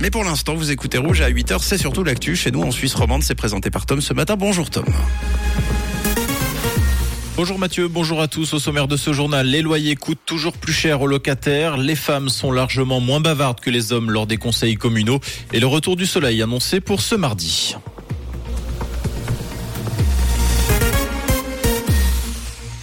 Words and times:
Mais 0.00 0.10
pour 0.10 0.24
l'instant, 0.24 0.56
vous 0.56 0.72
écoutez 0.72 0.98
Rouge 0.98 1.20
à 1.20 1.30
8h, 1.30 1.58
c'est 1.60 1.78
surtout 1.78 2.02
l'actu. 2.02 2.34
Chez 2.34 2.50
nous, 2.50 2.62
en 2.62 2.72
Suisse 2.72 2.96
romande, 2.96 3.22
c'est 3.22 3.36
présenté 3.36 3.70
par 3.70 3.86
Tom 3.86 4.00
ce 4.00 4.12
matin. 4.12 4.34
Bonjour 4.34 4.70
Tom. 4.70 4.86
Bonjour 7.36 7.60
Mathieu, 7.60 7.86
bonjour 7.86 8.20
à 8.20 8.26
tous. 8.26 8.54
Au 8.54 8.58
sommaire 8.58 8.88
de 8.88 8.96
ce 8.96 9.12
journal, 9.12 9.46
les 9.46 9.62
loyers 9.62 9.94
coûtent 9.94 10.18
toujours 10.26 10.54
plus 10.54 10.72
cher 10.72 11.00
aux 11.00 11.06
locataires. 11.06 11.76
Les 11.76 11.94
femmes 11.94 12.28
sont 12.28 12.50
largement 12.50 12.98
moins 12.98 13.20
bavardes 13.20 13.60
que 13.60 13.70
les 13.70 13.92
hommes 13.92 14.10
lors 14.10 14.26
des 14.26 14.36
conseils 14.36 14.74
communaux. 14.74 15.20
Et 15.52 15.60
le 15.60 15.68
retour 15.68 15.94
du 15.94 16.04
soleil 16.04 16.42
annoncé 16.42 16.80
pour 16.80 17.00
ce 17.00 17.14
mardi. 17.14 17.76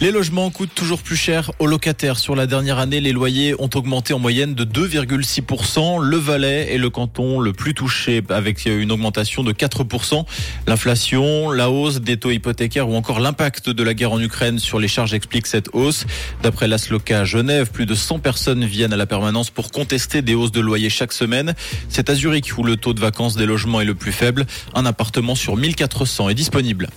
Les 0.00 0.10
logements 0.10 0.50
coûtent 0.50 0.74
toujours 0.74 1.00
plus 1.00 1.16
cher 1.16 1.52
aux 1.60 1.66
locataires. 1.66 2.18
Sur 2.18 2.34
la 2.34 2.46
dernière 2.46 2.78
année, 2.78 3.00
les 3.00 3.12
loyers 3.12 3.54
ont 3.60 3.70
augmenté 3.74 4.12
en 4.12 4.18
moyenne 4.18 4.52
de 4.52 4.64
2,6%. 4.64 6.02
Le 6.02 6.16
Valais 6.16 6.74
est 6.74 6.78
le 6.78 6.90
canton 6.90 7.38
le 7.38 7.52
plus 7.52 7.74
touché 7.74 8.20
avec 8.28 8.66
une 8.66 8.90
augmentation 8.90 9.44
de 9.44 9.52
4%. 9.52 10.24
L'inflation, 10.66 11.52
la 11.52 11.70
hausse 11.70 12.00
des 12.00 12.16
taux 12.16 12.32
hypothécaires 12.32 12.88
ou 12.88 12.96
encore 12.96 13.20
l'impact 13.20 13.70
de 13.70 13.82
la 13.84 13.94
guerre 13.94 14.12
en 14.12 14.20
Ukraine 14.20 14.58
sur 14.58 14.80
les 14.80 14.88
charges 14.88 15.14
expliquent 15.14 15.46
cette 15.46 15.68
hausse. 15.72 16.06
D'après 16.42 16.66
l'Asloca 16.66 17.24
Genève, 17.24 17.70
plus 17.70 17.86
de 17.86 17.94
100 17.94 18.18
personnes 18.18 18.64
viennent 18.64 18.92
à 18.92 18.96
la 18.96 19.06
permanence 19.06 19.50
pour 19.50 19.70
contester 19.70 20.22
des 20.22 20.34
hausses 20.34 20.52
de 20.52 20.60
loyers 20.60 20.90
chaque 20.90 21.12
semaine. 21.12 21.54
C'est 21.88 22.10
à 22.10 22.16
Zurich 22.16 22.58
où 22.58 22.64
le 22.64 22.76
taux 22.76 22.94
de 22.94 23.00
vacances 23.00 23.36
des 23.36 23.46
logements 23.46 23.80
est 23.80 23.86
le 23.86 23.94
plus 23.94 24.12
faible. 24.12 24.44
Un 24.74 24.86
appartement 24.86 25.36
sur 25.36 25.56
1400 25.56 26.30
est 26.30 26.34
disponible. 26.34 26.88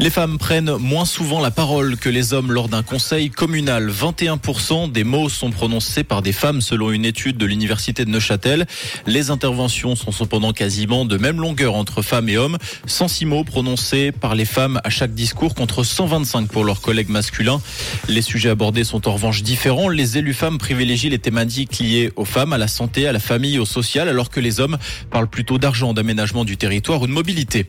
Les 0.00 0.08
femmes 0.08 0.38
prennent 0.38 0.76
moins 0.76 1.04
souvent 1.04 1.40
la 1.40 1.50
parole 1.50 1.98
que 1.98 2.08
les 2.08 2.32
hommes 2.32 2.52
lors 2.52 2.70
d'un 2.70 2.82
conseil 2.82 3.28
communal. 3.28 3.90
21% 3.90 4.90
des 4.90 5.04
mots 5.04 5.28
sont 5.28 5.50
prononcés 5.50 6.04
par 6.04 6.22
des 6.22 6.32
femmes 6.32 6.62
selon 6.62 6.90
une 6.90 7.04
étude 7.04 7.36
de 7.36 7.44
l'université 7.44 8.06
de 8.06 8.10
Neuchâtel. 8.10 8.66
Les 9.06 9.30
interventions 9.30 9.96
sont 9.96 10.10
cependant 10.10 10.54
quasiment 10.54 11.04
de 11.04 11.18
même 11.18 11.38
longueur 11.38 11.74
entre 11.74 12.00
femmes 12.00 12.30
et 12.30 12.38
hommes. 12.38 12.56
106 12.86 13.26
mots 13.26 13.44
prononcés 13.44 14.10
par 14.10 14.34
les 14.34 14.46
femmes 14.46 14.80
à 14.84 14.88
chaque 14.88 15.12
discours 15.12 15.54
contre 15.54 15.84
125 15.84 16.48
pour 16.48 16.64
leurs 16.64 16.80
collègues 16.80 17.10
masculins. 17.10 17.60
Les 18.08 18.22
sujets 18.22 18.48
abordés 18.48 18.84
sont 18.84 19.06
en 19.06 19.12
revanche 19.12 19.42
différents. 19.42 19.90
Les 19.90 20.16
élus 20.16 20.32
femmes 20.32 20.56
privilégient 20.56 21.10
les 21.10 21.18
thématiques 21.18 21.78
liées 21.78 22.10
aux 22.16 22.24
femmes, 22.24 22.54
à 22.54 22.58
la 22.58 22.68
santé, 22.68 23.06
à 23.06 23.12
la 23.12 23.20
famille, 23.20 23.58
au 23.58 23.66
social, 23.66 24.08
alors 24.08 24.30
que 24.30 24.40
les 24.40 24.60
hommes 24.60 24.78
parlent 25.10 25.28
plutôt 25.28 25.58
d'argent, 25.58 25.92
d'aménagement 25.92 26.46
du 26.46 26.56
territoire 26.56 27.02
ou 27.02 27.06
de 27.06 27.12
mobilité. 27.12 27.68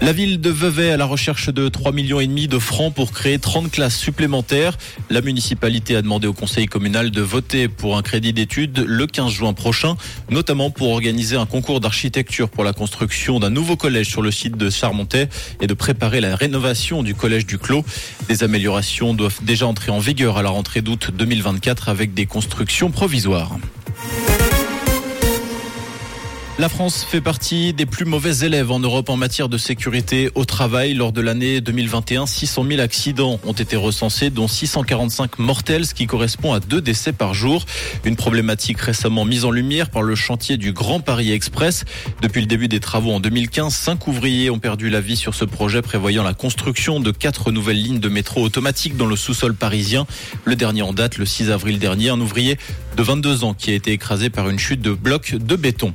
La 0.00 0.12
ville 0.12 0.40
de 0.40 0.50
Vevey 0.50 0.92
à 0.92 0.96
la 0.96 1.04
recherche 1.04 1.47
de 1.50 1.68
3 1.68 1.92
millions 1.92 2.20
et 2.20 2.26
demi 2.26 2.48
de 2.48 2.58
francs 2.58 2.92
pour 2.92 3.12
créer 3.12 3.38
30 3.38 3.70
classes 3.70 3.96
supplémentaires. 3.96 4.76
La 5.10 5.20
municipalité 5.20 5.96
a 5.96 6.02
demandé 6.02 6.26
au 6.26 6.32
conseil 6.32 6.66
communal 6.66 7.10
de 7.10 7.22
voter 7.22 7.68
pour 7.68 7.96
un 7.96 8.02
crédit 8.02 8.32
d'études 8.32 8.84
le 8.86 9.06
15 9.06 9.30
juin 9.30 9.52
prochain, 9.52 9.96
notamment 10.30 10.70
pour 10.70 10.90
organiser 10.90 11.36
un 11.36 11.46
concours 11.46 11.80
d'architecture 11.80 12.48
pour 12.48 12.64
la 12.64 12.72
construction 12.72 13.40
d'un 13.40 13.50
nouveau 13.50 13.76
collège 13.76 14.08
sur 14.08 14.22
le 14.22 14.30
site 14.30 14.56
de 14.56 14.70
Charmontet 14.70 15.28
et 15.60 15.66
de 15.66 15.74
préparer 15.74 16.20
la 16.20 16.36
rénovation 16.36 17.02
du 17.02 17.14
collège 17.14 17.46
du 17.46 17.58
Clos. 17.58 17.84
Des 18.28 18.42
améliorations 18.42 19.14
doivent 19.14 19.40
déjà 19.42 19.66
entrer 19.66 19.90
en 19.90 19.98
vigueur 19.98 20.38
à 20.38 20.42
la 20.42 20.50
rentrée 20.50 20.82
d'août 20.82 21.10
2024 21.14 21.88
avec 21.88 22.14
des 22.14 22.26
constructions 22.26 22.90
provisoires. 22.90 23.56
La 26.60 26.68
France 26.68 27.04
fait 27.04 27.20
partie 27.20 27.72
des 27.72 27.86
plus 27.86 28.04
mauvais 28.04 28.44
élèves 28.44 28.72
en 28.72 28.80
Europe 28.80 29.10
en 29.10 29.16
matière 29.16 29.48
de 29.48 29.56
sécurité 29.56 30.28
au 30.34 30.44
travail. 30.44 30.92
Lors 30.92 31.12
de 31.12 31.20
l'année 31.20 31.60
2021, 31.60 32.26
600 32.26 32.64
000 32.68 32.80
accidents 32.80 33.38
ont 33.44 33.52
été 33.52 33.76
recensés, 33.76 34.30
dont 34.30 34.48
645 34.48 35.38
mortels, 35.38 35.86
ce 35.86 35.94
qui 35.94 36.08
correspond 36.08 36.52
à 36.52 36.58
deux 36.58 36.80
décès 36.80 37.12
par 37.12 37.32
jour. 37.32 37.64
Une 38.04 38.16
problématique 38.16 38.80
récemment 38.80 39.24
mise 39.24 39.44
en 39.44 39.52
lumière 39.52 39.88
par 39.88 40.02
le 40.02 40.16
chantier 40.16 40.56
du 40.56 40.72
Grand 40.72 40.98
Paris 40.98 41.30
Express. 41.30 41.84
Depuis 42.22 42.40
le 42.40 42.48
début 42.48 42.66
des 42.66 42.80
travaux 42.80 43.12
en 43.12 43.20
2015, 43.20 43.72
cinq 43.72 44.08
ouvriers 44.08 44.50
ont 44.50 44.58
perdu 44.58 44.90
la 44.90 45.00
vie 45.00 45.16
sur 45.16 45.36
ce 45.36 45.44
projet 45.44 45.80
prévoyant 45.80 46.24
la 46.24 46.34
construction 46.34 46.98
de 46.98 47.12
quatre 47.12 47.52
nouvelles 47.52 47.80
lignes 47.80 48.00
de 48.00 48.08
métro 48.08 48.42
automatiques 48.42 48.96
dans 48.96 49.06
le 49.06 49.14
sous-sol 49.14 49.54
parisien. 49.54 50.08
Le 50.44 50.56
dernier 50.56 50.82
en 50.82 50.92
date, 50.92 51.18
le 51.18 51.24
6 51.24 51.52
avril 51.52 51.78
dernier, 51.78 52.08
un 52.08 52.20
ouvrier 52.20 52.58
de 52.96 53.02
22 53.04 53.44
ans 53.44 53.54
qui 53.54 53.70
a 53.70 53.74
été 53.74 53.92
écrasé 53.92 54.28
par 54.28 54.48
une 54.50 54.58
chute 54.58 54.82
de 54.82 54.90
blocs 54.90 55.36
de 55.36 55.54
béton. 55.54 55.94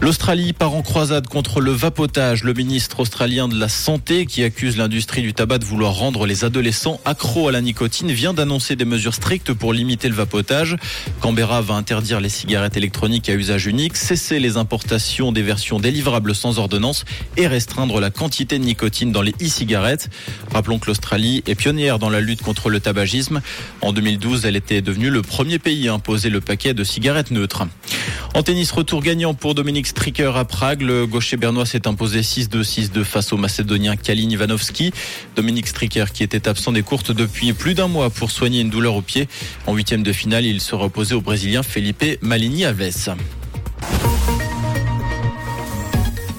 L'Australie 0.00 0.52
part 0.52 0.74
en 0.74 0.82
croisade 0.82 1.28
contre 1.28 1.60
le 1.62 1.70
vapotage. 1.70 2.44
Le 2.44 2.52
ministre 2.52 3.00
australien 3.00 3.48
de 3.48 3.58
la 3.58 3.68
Santé, 3.68 4.26
qui 4.26 4.44
accuse 4.44 4.76
l'industrie 4.76 5.22
du 5.22 5.32
tabac 5.32 5.58
de 5.58 5.64
vouloir 5.64 5.94
rendre 5.94 6.26
les 6.26 6.44
adolescents 6.44 7.00
accros 7.06 7.48
à 7.48 7.52
la 7.52 7.62
nicotine, 7.62 8.10
vient 8.12 8.34
d'annoncer 8.34 8.76
des 8.76 8.84
mesures 8.84 9.14
strictes 9.14 9.54
pour 9.54 9.72
limiter 9.72 10.08
le 10.08 10.14
vapotage. 10.14 10.76
Canberra 11.20 11.62
va 11.62 11.74
interdire 11.74 12.20
les 12.20 12.28
cigarettes 12.28 12.76
électroniques 12.76 13.30
à 13.30 13.34
usage 13.34 13.66
unique, 13.66 13.96
cesser 13.96 14.40
les 14.40 14.58
importations 14.58 15.32
des 15.32 15.42
versions 15.42 15.80
délivrables 15.80 16.34
sans 16.34 16.58
ordonnance 16.58 17.06
et 17.38 17.46
restreindre 17.46 17.98
la 17.98 18.10
quantité 18.10 18.58
de 18.58 18.64
nicotine 18.64 19.10
dans 19.10 19.22
les 19.22 19.34
e-cigarettes. 19.42 20.10
Rappelons 20.52 20.78
que 20.78 20.86
l'Australie 20.86 21.42
est 21.46 21.54
pionnière 21.54 21.98
dans 21.98 22.10
la 22.10 22.20
lutte 22.20 22.42
contre 22.42 22.68
le 22.68 22.80
tabagisme. 22.80 23.40
En 23.80 23.92
2012, 23.92 24.44
elle 24.44 24.56
était 24.56 24.82
devenue 24.82 25.08
le 25.08 25.22
premier 25.22 25.58
pays 25.58 25.88
à 25.88 25.94
imposer 25.94 26.28
le 26.28 26.42
paquet 26.42 26.74
de 26.74 26.84
cigarettes 26.84 27.30
neutres. 27.30 27.62
En 28.34 28.42
tennis, 28.42 28.72
retour 28.72 29.00
gagnant 29.00 29.32
pour 29.32 29.54
Dominique 29.54 29.83
Stricker 29.86 30.36
à 30.36 30.44
Prague. 30.44 30.82
Le 30.82 31.06
gaucher 31.06 31.36
bernois 31.36 31.66
s'est 31.66 31.86
imposé 31.86 32.20
6-2, 32.20 32.62
6-2 32.62 33.04
face 33.04 33.32
au 33.32 33.36
Macédonien 33.36 33.96
Kalin 33.96 34.30
Ivanovski. 34.30 34.92
Dominique 35.36 35.66
Stricker, 35.66 36.12
qui 36.12 36.22
était 36.22 36.48
absent 36.48 36.72
des 36.72 36.82
courtes 36.82 37.12
depuis 37.12 37.52
plus 37.52 37.74
d'un 37.74 37.88
mois 37.88 38.10
pour 38.10 38.30
soigner 38.30 38.60
une 38.60 38.70
douleur 38.70 38.94
au 38.94 39.02
pied. 39.02 39.28
En 39.66 39.74
huitième 39.74 40.02
de 40.02 40.12
finale, 40.12 40.44
il 40.46 40.60
sera 40.60 40.86
opposé 40.86 41.14
au 41.14 41.20
Brésilien 41.20 41.62
Felipe 41.62 42.04
Malini 42.22 42.64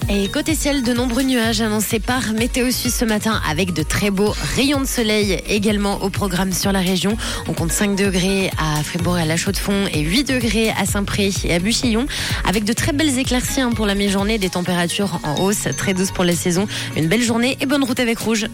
Et 0.07 0.27
côté 0.29 0.53
ciel, 0.53 0.83
de 0.83 0.93
nombreux 0.93 1.23
nuages 1.23 1.61
annoncés 1.61 1.99
par 1.99 2.33
Météo 2.33 2.69
Suisse 2.69 2.95
ce 2.95 3.05
matin 3.05 3.41
avec 3.49 3.73
de 3.73 3.81
très 3.81 4.11
beaux 4.11 4.35
rayons 4.55 4.81
de 4.81 4.85
soleil 4.85 5.41
également 5.47 6.03
au 6.03 6.09
programme 6.09 6.53
sur 6.53 6.71
la 6.71 6.79
région. 6.79 7.17
On 7.47 7.53
compte 7.53 7.71
5 7.71 7.95
degrés 7.95 8.51
à 8.59 8.83
Fribourg 8.83 9.17
et 9.17 9.23
à 9.23 9.25
La 9.25 9.35
Chaux-de-Fonds 9.35 9.87
et 9.91 10.01
8 10.01 10.25
degrés 10.25 10.69
à 10.69 10.85
Saint-Pré 10.85 11.31
et 11.45 11.55
à 11.55 11.59
Buchillon 11.59 12.05
avec 12.47 12.65
de 12.65 12.73
très 12.73 12.93
belles 12.93 13.17
éclaircies 13.17 13.61
hein, 13.61 13.71
pour 13.71 13.87
la 13.87 13.95
mi-journée, 13.95 14.37
des 14.37 14.49
températures 14.49 15.19
en 15.23 15.41
hausse, 15.41 15.67
très 15.75 15.95
douces 15.95 16.11
pour 16.11 16.23
la 16.23 16.35
saison. 16.35 16.67
Une 16.95 17.07
belle 17.07 17.23
journée 17.23 17.57
et 17.59 17.65
bonne 17.65 17.83
route 17.83 17.99
avec 17.99 18.19
Rouge. 18.19 18.45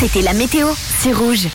C'était 0.00 0.22
la 0.22 0.32
météo, 0.32 0.66
c'est 0.98 1.12
Rouge. 1.12 1.46